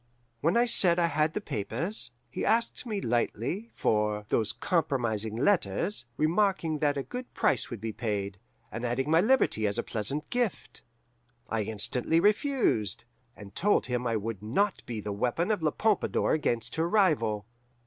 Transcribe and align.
"When 0.39 0.57
I 0.57 0.65
said 0.65 0.97
I 0.97 1.05
had 1.05 1.33
the 1.33 1.39
papers, 1.41 2.09
he 2.31 2.43
asked 2.43 2.87
me 2.87 3.01
lightly 3.01 3.69
for 3.75 4.25
'those 4.29 4.51
compromising 4.51 5.35
letters,' 5.35 6.07
remarking 6.17 6.79
that 6.79 6.97
a 6.97 7.03
good 7.03 7.31
price 7.35 7.69
would 7.69 7.79
be 7.79 7.93
paid, 7.93 8.39
and 8.71 8.83
adding 8.83 9.11
my 9.11 9.21
liberty 9.21 9.67
as 9.67 9.77
a 9.77 9.83
pleasant 9.83 10.27
gift. 10.31 10.81
I 11.49 11.61
instantly 11.61 12.19
refused, 12.19 13.05
and 13.35 13.53
told 13.53 13.85
him 13.85 14.07
I 14.07 14.15
would 14.15 14.41
not 14.41 14.81
be 14.87 15.01
the 15.01 15.13
weapon 15.13 15.51
of 15.51 15.61
La 15.61 15.69
Pompadour 15.69 16.31
against 16.33 16.77
her 16.77 16.89
rival. 16.89 17.45